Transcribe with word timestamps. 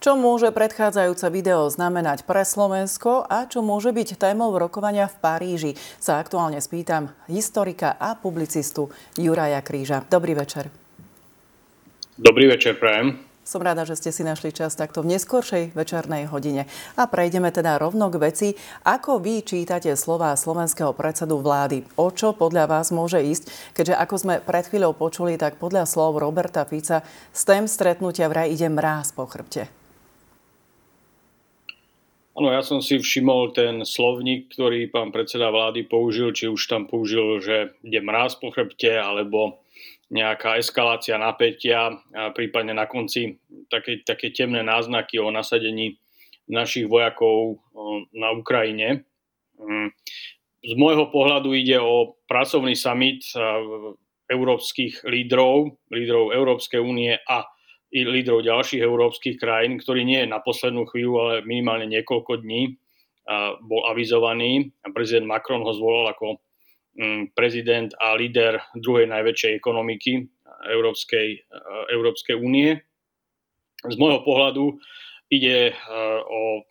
Čo 0.00 0.16
môže 0.16 0.48
predchádzajúce 0.48 1.28
video 1.28 1.68
znamenať 1.68 2.24
pre 2.24 2.40
Slovensko 2.40 3.20
a 3.20 3.44
čo 3.44 3.60
môže 3.60 3.92
byť 3.92 4.16
témou 4.16 4.48
rokovania 4.56 5.04
v 5.12 5.20
Paríži, 5.20 5.72
sa 6.00 6.16
aktuálne 6.16 6.56
spýtam 6.56 7.12
historika 7.28 8.00
a 8.00 8.16
publicistu 8.16 8.88
Juraja 9.20 9.60
Kríža. 9.60 10.00
Dobrý 10.08 10.32
večer. 10.32 10.72
Dobrý 12.16 12.48
večer, 12.48 12.80
prajem. 12.80 13.20
Som 13.44 13.60
rada, 13.60 13.84
že 13.84 14.00
ste 14.00 14.08
si 14.08 14.24
našli 14.24 14.56
čas 14.56 14.72
takto 14.72 15.04
v 15.04 15.20
neskoršej 15.20 15.76
večernej 15.76 16.32
hodine. 16.32 16.64
A 16.96 17.04
prejdeme 17.04 17.52
teda 17.52 17.76
rovno 17.76 18.08
k 18.08 18.24
veci. 18.24 18.48
Ako 18.88 19.20
vy 19.20 19.44
čítate 19.44 19.92
slova 20.00 20.32
slovenského 20.32 20.96
predsedu 20.96 21.44
vlády? 21.44 21.84
O 22.00 22.08
čo 22.08 22.32
podľa 22.32 22.72
vás 22.72 22.88
môže 22.88 23.20
ísť? 23.20 23.76
Keďže 23.76 24.00
ako 24.00 24.14
sme 24.16 24.34
pred 24.40 24.64
chvíľou 24.64 24.96
počuli, 24.96 25.36
tak 25.36 25.60
podľa 25.60 25.84
slov 25.84 26.24
Roberta 26.24 26.64
Fica 26.64 27.04
z 27.36 27.42
tém 27.44 27.68
stretnutia 27.68 28.32
vraj 28.32 28.48
ide 28.48 28.72
mráz 28.72 29.12
po 29.12 29.28
chrbte. 29.28 29.79
Áno, 32.40 32.56
ja 32.56 32.64
som 32.64 32.80
si 32.80 32.96
všimol 32.96 33.52
ten 33.52 33.84
slovník, 33.84 34.56
ktorý 34.56 34.88
pán 34.88 35.12
predseda 35.12 35.52
vlády 35.52 35.84
použil, 35.84 36.32
či 36.32 36.48
už 36.48 36.72
tam 36.72 36.88
použil, 36.88 37.36
že 37.44 37.76
ide 37.84 38.00
mráz 38.00 38.40
po 38.40 38.48
chrbte, 38.48 38.96
alebo 38.96 39.60
nejaká 40.08 40.56
eskalácia 40.56 41.20
napätia, 41.20 42.00
a 42.16 42.32
prípadne 42.32 42.72
na 42.72 42.88
konci 42.88 43.36
také, 43.68 44.00
také 44.08 44.32
temné 44.32 44.64
náznaky 44.64 45.20
o 45.20 45.28
nasadení 45.28 46.00
našich 46.48 46.88
vojakov 46.88 47.60
na 48.16 48.32
Ukrajine. 48.32 49.04
Mm. 49.60 49.92
Z 50.64 50.72
môjho 50.80 51.12
pohľadu 51.12 51.52
ide 51.52 51.76
o 51.76 52.16
pracovný 52.24 52.72
summit 52.72 53.20
európskych 54.32 55.04
lídrov, 55.04 55.76
lídrov 55.92 56.32
Európskej 56.32 56.80
únie 56.80 57.20
a 57.20 57.44
i 57.90 58.06
lídrov 58.06 58.46
ďalších 58.46 58.82
európskych 58.82 59.36
krajín, 59.36 59.82
ktorý 59.82 60.06
nie 60.06 60.22
je 60.22 60.30
na 60.30 60.38
poslednú 60.38 60.86
chvíľu, 60.86 61.14
ale 61.18 61.34
minimálne 61.42 61.90
niekoľko 61.90 62.38
dní 62.42 62.78
bol 63.66 63.86
avizovaný. 63.86 64.74
Prezident 64.94 65.26
Macron 65.26 65.62
ho 65.62 65.72
zvolal 65.74 66.14
ako 66.14 66.38
mm, 66.98 67.34
prezident 67.34 67.90
a 67.98 68.14
líder 68.14 68.58
druhej 68.78 69.06
najväčšej 69.10 69.52
ekonomiky 69.58 70.26
Európskej, 70.70 71.46
Európskej 71.94 72.36
únie. 72.38 72.78
Z 73.86 73.96
môjho 73.96 74.20
pohľadu 74.26 74.76
ide 75.30 75.72
o 76.26 76.66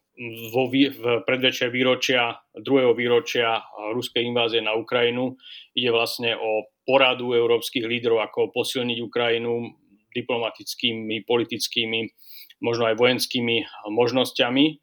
vo, 0.52 0.68
v 0.68 1.04
predvečer 1.24 1.72
výročia, 1.72 2.36
druhého 2.60 2.92
výročia 2.92 3.64
ruskej 3.96 4.28
invázie 4.28 4.60
na 4.60 4.76
Ukrajinu. 4.76 5.40
Ide 5.74 5.90
vlastne 5.96 6.36
o 6.36 6.68
poradu 6.84 7.32
európskych 7.32 7.88
lídrov, 7.88 8.20
ako 8.20 8.52
posilniť 8.52 9.00
Ukrajinu, 9.00 9.74
diplomatickými, 10.16 11.24
politickými, 11.24 12.00
možno 12.64 12.90
aj 12.90 12.96
vojenskými 13.00 13.66
možnosťami. 13.90 14.80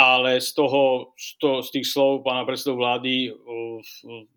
Ale 0.00 0.40
z, 0.40 0.50
toho, 0.56 1.12
z, 1.12 1.28
to, 1.36 1.50
z 1.60 1.68
tých 1.76 1.86
slov 1.92 2.24
pána 2.24 2.48
predsedu 2.48 2.80
vlády 2.80 3.28
uh, 3.28 3.36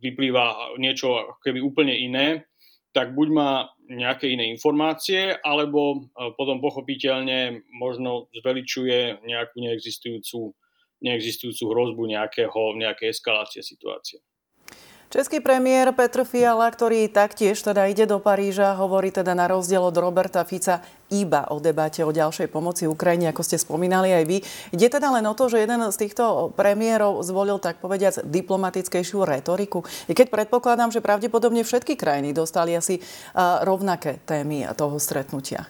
vyplýva 0.04 0.76
niečo 0.76 1.40
keby 1.40 1.64
úplne 1.64 1.96
iné, 1.96 2.52
tak 2.92 3.16
buď 3.16 3.28
má 3.32 3.52
nejaké 3.88 4.28
iné 4.28 4.52
informácie, 4.52 5.32
alebo 5.40 6.04
uh, 6.04 6.36
potom 6.36 6.60
pochopiteľne 6.60 7.64
možno 7.80 8.28
zveličuje 8.36 9.24
nejakú 9.24 9.56
neexistujúcu, 9.64 10.52
neexistujúcu 11.00 11.64
hrozbu 11.72 12.12
nejakého, 12.12 12.76
nejakej 12.76 13.16
eskalácie 13.16 13.64
situácie. 13.64 14.20
Český 15.14 15.46
premiér 15.46 15.94
Petr 15.94 16.26
Fiala, 16.26 16.66
ktorý 16.74 17.06
taktiež 17.06 17.62
teda 17.62 17.86
ide 17.86 18.10
do 18.10 18.18
Paríža, 18.18 18.74
hovorí 18.74 19.14
teda 19.14 19.38
na 19.38 19.46
rozdiel 19.46 19.86
od 19.86 19.94
Roberta 19.94 20.42
Fica 20.42 20.82
iba 21.14 21.46
o 21.54 21.62
debate 21.62 22.02
o 22.02 22.10
ďalšej 22.10 22.50
pomoci 22.50 22.90
Ukrajine, 22.90 23.30
ako 23.30 23.46
ste 23.46 23.62
spomínali 23.62 24.10
aj 24.10 24.24
vy. 24.26 24.42
Ide 24.74 24.90
teda 24.90 25.14
len 25.14 25.30
o 25.30 25.38
to, 25.38 25.54
že 25.54 25.62
jeden 25.62 25.86
z 25.86 26.02
týchto 26.02 26.50
premiérov 26.58 27.22
zvolil 27.22 27.62
tak 27.62 27.78
povediac 27.78 28.26
diplomatickejšiu 28.26 29.22
retoriku. 29.22 29.86
I 30.10 30.18
keď 30.18 30.34
predpokladám, 30.34 30.90
že 30.90 31.06
pravdepodobne 31.06 31.62
všetky 31.62 31.94
krajiny 31.94 32.34
dostali 32.34 32.74
asi 32.74 32.98
rovnaké 33.62 34.18
témy 34.26 34.66
toho 34.74 34.98
stretnutia. 34.98 35.70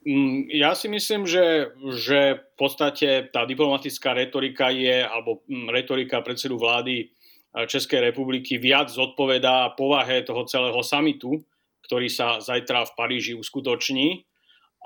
Mm, 0.00 0.48
ja 0.48 0.72
si 0.72 0.88
myslím, 0.88 1.28
že, 1.28 1.76
že 2.00 2.40
v 2.40 2.54
podstate 2.56 3.28
tá 3.28 3.44
diplomatická 3.44 4.16
retorika 4.16 4.72
je, 4.72 5.04
alebo 5.04 5.44
mm, 5.44 5.68
retorika 5.68 6.24
predsedu 6.24 6.56
vlády 6.56 7.04
eh, 7.04 7.66
Českej 7.68 8.08
republiky 8.08 8.56
viac 8.56 8.88
zodpovedá 8.88 9.76
povahe 9.76 10.24
toho 10.24 10.48
celého 10.48 10.80
samitu, 10.80 11.44
ktorý 11.84 12.08
sa 12.08 12.40
zajtra 12.40 12.88
v 12.88 12.94
Paríži 12.96 13.32
uskutoční. 13.36 14.24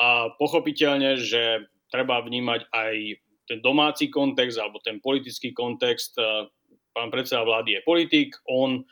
A 0.02 0.34
pochopiteľne, 0.34 1.14
že 1.14 1.70
treba 1.86 2.18
vnímať 2.18 2.66
aj 2.74 2.94
ten 3.46 3.62
domáci 3.62 4.10
kontext 4.10 4.58
alebo 4.58 4.82
ten 4.82 4.98
politický 4.98 5.54
kontext. 5.54 6.18
Eh, 6.18 6.50
pán 6.90 7.14
predseda 7.14 7.46
vlády 7.46 7.78
je 7.78 7.86
politik, 7.86 8.34
on 8.50 8.82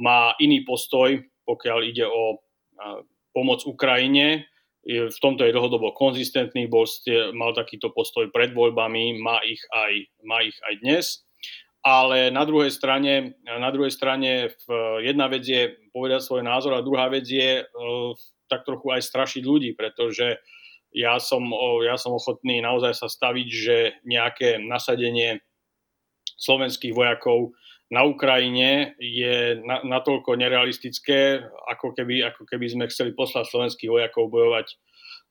má 0.00 0.32
iný 0.40 0.64
postoj, 0.64 1.20
pokiaľ 1.44 1.78
ide 1.84 2.08
o 2.08 2.40
eh, 2.40 3.04
pomoc 3.36 3.60
Ukrajine, 3.68 4.49
v 4.86 5.18
tomto 5.20 5.44
je 5.44 5.52
dlhodobo 5.52 5.92
konzistentný, 5.92 6.64
bol, 6.64 6.88
mal 7.36 7.52
takýto 7.52 7.92
postoj 7.92 8.32
pred 8.32 8.56
voľbami, 8.56 9.20
má 9.20 9.44
ich 9.44 9.60
aj, 9.72 9.92
má 10.24 10.40
ich 10.40 10.56
aj 10.64 10.74
dnes. 10.80 11.06
Ale 11.80 12.28
na 12.28 12.44
druhej 12.44 12.68
strane, 12.68 13.40
na 13.44 13.72
druhej 13.72 13.92
strane 13.92 14.52
jedna 15.00 15.32
vec 15.32 15.44
je 15.48 15.76
povedať 15.96 16.20
svoj 16.20 16.44
názor 16.44 16.76
a 16.76 16.84
druhá 16.84 17.08
vec 17.08 17.24
je 17.24 17.64
uh, 17.64 18.12
tak 18.52 18.68
trochu 18.68 18.92
aj 18.92 19.00
strašiť 19.00 19.42
ľudí, 19.44 19.72
pretože 19.72 20.36
ja 20.90 21.16
som, 21.22 21.46
ja 21.86 21.94
som 21.94 22.18
ochotný 22.18 22.58
naozaj 22.58 22.98
sa 22.98 23.06
staviť, 23.06 23.48
že 23.48 23.76
nejaké 24.02 24.58
nasadenie 24.58 25.38
slovenských 26.34 26.90
vojakov 26.90 27.54
na 27.90 28.06
Ukrajine 28.06 28.94
je 29.02 29.58
na, 29.66 29.82
natoľko 29.82 30.38
nerealistické, 30.38 31.42
ako 31.66 31.90
keby, 31.98 32.22
ako 32.22 32.46
keby 32.46 32.70
sme 32.70 32.84
chceli 32.86 33.10
poslať 33.10 33.50
slovenských 33.50 33.90
vojakov 33.90 34.30
bojovať 34.30 34.78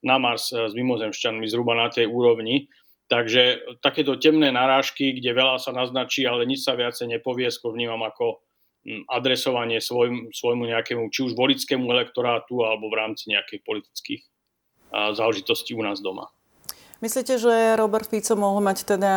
na 0.04 0.20
Mars 0.20 0.52
eh, 0.52 0.68
s 0.68 0.76
mimozemšťanmi 0.76 1.48
zhruba 1.48 1.72
na 1.74 1.88
tej 1.88 2.06
úrovni. 2.06 2.68
Takže 3.10 3.74
takéto 3.82 4.14
temné 4.22 4.54
narážky, 4.54 5.10
kde 5.10 5.34
veľa 5.34 5.58
sa 5.58 5.74
naznačí, 5.74 6.22
ale 6.22 6.46
nič 6.46 6.62
sa 6.62 6.78
viacej 6.78 7.10
nepovie, 7.10 7.50
skôr 7.50 7.74
vnímam 7.74 8.06
ako 8.06 8.38
hm, 8.86 9.10
adresovanie 9.10 9.82
svojmu, 9.82 10.30
svojmu 10.30 10.70
nejakému, 10.70 11.10
či 11.10 11.26
už 11.26 11.34
volickému 11.34 11.90
elektorátu, 11.90 12.62
alebo 12.62 12.86
v 12.86 12.98
rámci 13.02 13.34
nejakých 13.34 13.66
politických 13.66 14.22
záležitostí 14.90 15.74
u 15.74 15.82
nás 15.86 16.02
doma. 16.02 16.26
Myslíte, 17.00 17.40
že 17.40 17.80
Robert 17.80 18.04
Fico 18.12 18.36
mohol 18.36 18.60
mať 18.60 18.84
teda 18.84 19.14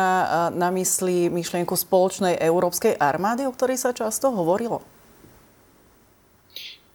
na 0.56 0.72
mysli 0.72 1.28
myšlienku 1.28 1.76
spoločnej 1.76 2.40
európskej 2.40 2.96
armády, 2.96 3.44
o 3.44 3.52
ktorej 3.52 3.76
sa 3.76 3.92
často 3.92 4.32
hovorilo? 4.32 4.80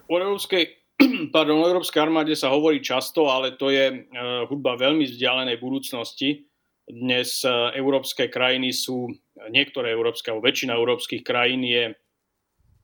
O 0.10 0.18
európskej, 0.18 0.66
pardon, 1.36 1.62
o 1.62 1.70
európskej 1.70 2.02
armáde 2.02 2.34
sa 2.34 2.50
hovorí 2.50 2.82
často, 2.82 3.30
ale 3.30 3.54
to 3.54 3.70
je 3.70 3.86
uh, 3.94 4.50
hudba 4.50 4.82
veľmi 4.82 5.06
vzdialenej 5.06 5.62
budúcnosti. 5.62 6.50
Dnes 6.90 7.46
uh, 7.46 7.70
európske 7.78 8.26
krajiny 8.26 8.74
sú, 8.74 9.14
niektoré 9.54 9.94
európske, 9.94 10.34
alebo 10.34 10.50
väčšina 10.50 10.74
európskych 10.74 11.22
krajín 11.22 11.70
je 11.70 11.94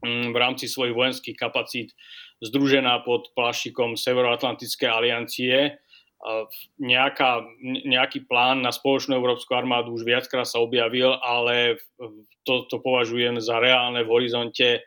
um, 0.06 0.30
v 0.30 0.38
rámci 0.38 0.70
svojich 0.70 0.94
vojenských 0.94 1.34
kapacít 1.42 1.98
združená 2.46 3.02
pod 3.02 3.34
pláštikom 3.34 3.98
Severoatlantickej 3.98 4.90
aliancie 4.94 5.82
nejaká, 6.82 7.46
nejaký 7.86 8.26
plán 8.26 8.66
na 8.66 8.74
spoločnú 8.74 9.14
európsku 9.14 9.54
armádu 9.54 9.94
už 9.94 10.04
viackrát 10.06 10.50
sa 10.50 10.58
objavil, 10.58 11.14
ale 11.22 11.78
to, 12.42 12.66
to 12.66 12.82
považujem 12.82 13.38
za 13.38 13.62
reálne 13.62 14.02
v 14.02 14.10
horizonte 14.10 14.68
e, 14.78 14.80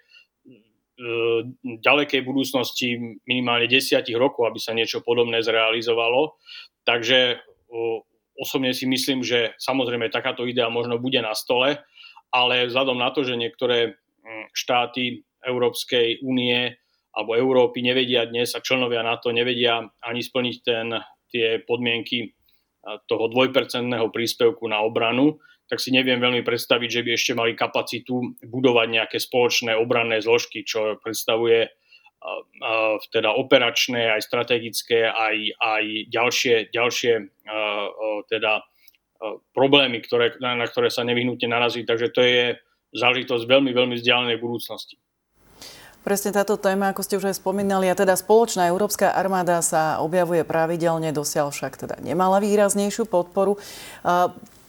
ďalekej 1.62 2.26
budúcnosti 2.26 3.18
minimálne 3.22 3.70
desiatich 3.70 4.18
rokov, 4.18 4.50
aby 4.50 4.58
sa 4.58 4.74
niečo 4.74 4.98
podobné 4.98 5.38
zrealizovalo. 5.38 6.34
Takže 6.82 7.38
osobne 8.38 8.74
si 8.74 8.90
myslím, 8.90 9.22
že 9.22 9.54
samozrejme 9.62 10.10
takáto 10.10 10.42
idea 10.42 10.66
možno 10.72 10.98
bude 10.98 11.22
na 11.22 11.38
stole, 11.38 11.78
ale 12.34 12.66
vzhľadom 12.66 12.98
na 12.98 13.14
to, 13.14 13.22
že 13.22 13.38
niektoré 13.38 13.94
štáty 14.52 15.22
Európskej 15.44 16.24
únie 16.26 16.74
alebo 17.14 17.34
Európy 17.34 17.82
nevedia 17.82 18.26
dnes 18.26 18.54
a 18.54 18.62
členovia 18.62 19.02
NATO 19.02 19.32
nevedia 19.34 19.86
ani 20.02 20.20
splniť 20.22 20.56
ten 20.62 20.86
tie 21.28 21.60
podmienky 21.64 22.34
toho 23.04 23.28
dvojpercentného 23.28 24.08
príspevku 24.08 24.64
na 24.68 24.80
obranu, 24.80 25.36
tak 25.68 25.84
si 25.84 25.92
neviem 25.92 26.16
veľmi 26.16 26.40
predstaviť, 26.40 26.88
že 26.88 27.04
by 27.04 27.10
ešte 27.12 27.32
mali 27.36 27.52
kapacitu 27.52 28.40
budovať 28.40 28.86
nejaké 28.88 29.18
spoločné 29.20 29.76
obranné 29.76 30.24
zložky, 30.24 30.64
čo 30.64 30.96
predstavuje 30.96 31.68
teda 33.12 33.36
operačné, 33.36 34.10
aj 34.10 34.24
strategické, 34.24 35.06
aj, 35.06 35.36
aj 35.60 35.84
ďalšie, 36.08 36.54
ďalšie 36.72 37.12
teda 38.32 38.52
problémy, 39.52 40.00
ktoré, 40.02 40.34
na 40.40 40.66
ktoré 40.66 40.88
sa 40.88 41.04
nevyhnutne 41.04 41.52
narazí. 41.52 41.84
Takže 41.84 42.08
to 42.10 42.22
je 42.24 42.44
záležitosť 42.96 43.44
veľmi, 43.44 43.70
veľmi 43.76 43.94
vzdialenej 44.00 44.40
budúcnosti. 44.40 44.96
Presne 46.06 46.32
táto 46.32 46.56
téma, 46.56 46.94
ako 46.94 47.04
ste 47.04 47.18
už 47.20 47.28
aj 47.28 47.36
spomínali, 47.42 47.90
a 47.90 47.98
teda 47.98 48.16
spoločná 48.16 48.70
európska 48.70 49.12
armáda 49.12 49.60
sa 49.60 50.00
objavuje 50.00 50.40
pravidelne, 50.46 51.12
dosiaľ 51.12 51.52
však 51.52 51.76
teda 51.76 52.00
nemala 52.00 52.40
výraznejšiu 52.40 53.04
podporu. 53.04 53.60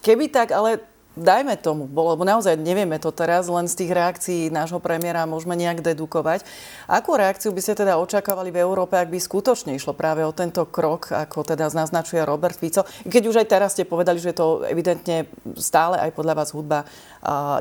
Keby 0.04 0.28
tak, 0.34 0.52
ale 0.52 0.84
dajme 1.20 1.60
tomu, 1.60 1.88
lebo 1.88 2.24
naozaj 2.24 2.56
nevieme 2.56 2.96
to 2.96 3.12
teraz, 3.12 3.52
len 3.52 3.68
z 3.68 3.76
tých 3.84 3.92
reakcií 3.92 4.42
nášho 4.52 4.80
premiéra 4.80 5.28
môžeme 5.28 5.52
nejak 5.56 5.84
dedukovať. 5.84 6.48
Akú 6.88 7.16
reakciu 7.16 7.52
by 7.52 7.60
ste 7.60 7.76
teda 7.76 8.00
očakávali 8.00 8.56
v 8.56 8.64
Európe, 8.64 8.96
ak 8.96 9.12
by 9.12 9.20
skutočne 9.20 9.76
išlo 9.76 9.92
práve 9.92 10.24
o 10.24 10.31
tento 10.31 10.64
krok, 10.68 11.12
ako 11.12 11.44
teda 11.44 11.68
naznačuje 11.72 12.24
Robert 12.24 12.56
Fico? 12.56 12.88
Keď 13.04 13.24
už 13.28 13.44
aj 13.44 13.48
teraz 13.52 13.76
ste 13.76 13.84
povedali, 13.84 14.20
že 14.20 14.31
to 14.31 14.64
evidentne 14.64 15.28
stále 15.60 16.00
aj 16.00 16.16
podľa 16.16 16.34
vás 16.40 16.56
hudba 16.56 16.88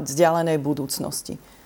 vzdialenej 0.06 0.62
budúcnosti. 0.62 1.57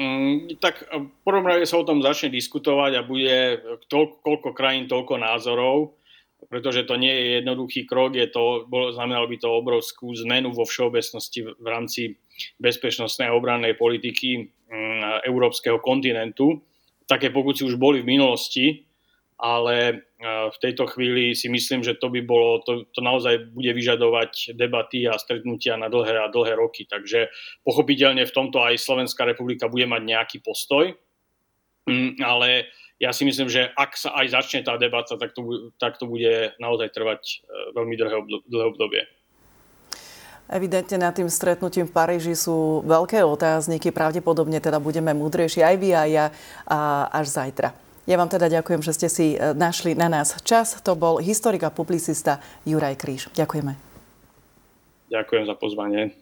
Mm, 0.00 0.56
tak 0.56 0.88
v 0.88 1.12
prvom 1.20 1.44
rade 1.44 1.68
sa 1.68 1.76
o 1.76 1.84
tom 1.84 2.00
začne 2.00 2.32
diskutovať 2.32 2.92
a 2.96 3.06
bude 3.06 3.60
toľko, 3.92 4.24
koľko 4.24 4.48
krajín, 4.56 4.88
toľko 4.88 5.14
názorov, 5.20 5.76
pretože 6.48 6.88
to 6.88 6.96
nie 6.96 7.12
je 7.12 7.26
jednoduchý 7.42 7.84
krok, 7.84 8.16
je 8.16 8.26
to, 8.32 8.66
znamenalo 8.96 9.28
by 9.28 9.36
to 9.36 9.48
obrovskú 9.52 10.10
zmenu 10.26 10.50
vo 10.50 10.64
všeobecnosti 10.64 11.44
v 11.44 11.66
rámci 11.68 12.16
bezpečnostnej 12.56 13.28
a 13.28 13.36
obrannej 13.36 13.76
politiky 13.76 14.48
mm, 14.72 15.28
európskeho 15.28 15.78
kontinentu. 15.78 16.64
Také 17.04 17.28
pokusy 17.28 17.68
už 17.68 17.76
boli 17.76 18.00
v 18.00 18.16
minulosti, 18.16 18.88
ale 19.42 19.74
e, 19.90 19.94
v 20.54 20.58
tejto 20.62 20.86
chvíli 20.86 21.34
si 21.34 21.50
myslím, 21.50 21.82
že 21.82 21.98
to 21.98 22.14
by 22.14 22.22
bolo, 22.22 22.62
to, 22.62 22.86
to 22.94 23.02
naozaj 23.02 23.42
bude 23.50 23.74
vyžadovať 23.74 24.54
debaty 24.54 25.10
a 25.10 25.18
stretnutia 25.18 25.74
na 25.74 25.90
dlhé 25.90 26.14
a 26.22 26.30
dlhé 26.30 26.54
roky. 26.54 26.86
Takže 26.86 27.26
pochopiteľne 27.66 28.22
v 28.22 28.30
tomto 28.30 28.62
aj 28.62 28.78
Slovenská 28.78 29.26
republika 29.26 29.66
bude 29.66 29.82
mať 29.90 30.02
nejaký 30.06 30.38
postoj, 30.46 30.94
mm, 31.90 32.22
ale 32.22 32.70
ja 33.02 33.10
si 33.10 33.26
myslím, 33.26 33.50
že 33.50 33.66
ak 33.74 33.98
sa 33.98 34.14
aj 34.14 34.30
začne 34.30 34.62
tá 34.62 34.78
debata, 34.78 35.18
tak 35.18 35.34
to, 35.34 35.74
tak 35.74 35.98
to 35.98 36.06
bude 36.06 36.54
naozaj 36.62 36.94
trvať 36.94 37.42
e, 37.42 37.74
veľmi 37.74 37.98
dlhé, 37.98 38.16
obdobie. 38.46 39.02
Evidentne 40.46 41.02
nad 41.02 41.16
tým 41.18 41.26
stretnutím 41.26 41.90
v 41.90 41.96
Paríži 41.96 42.38
sú 42.38 42.86
veľké 42.86 43.26
otázniky. 43.26 43.90
Pravdepodobne 43.90 44.62
teda 44.62 44.78
budeme 44.78 45.10
múdrejší 45.10 45.66
aj 45.66 45.76
vy 45.82 45.90
a 45.98 46.02
ja 46.06 46.24
a 46.68 47.08
až 47.10 47.26
zajtra. 47.32 47.91
Ja 48.02 48.18
vám 48.18 48.26
teda 48.26 48.50
ďakujem, 48.50 48.82
že 48.82 48.92
ste 48.98 49.08
si 49.08 49.26
e, 49.34 49.54
našli 49.54 49.94
na 49.94 50.10
nás 50.10 50.34
čas. 50.42 50.74
To 50.82 50.98
bol 50.98 51.22
historik 51.22 51.62
a 51.62 51.70
publicista 51.70 52.42
Juraj 52.66 52.98
Kríž. 52.98 53.30
Ďakujeme. 53.30 53.78
Ďakujem 55.12 55.44
za 55.46 55.54
pozvanie. 55.54 56.21